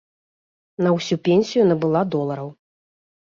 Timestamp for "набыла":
1.71-2.01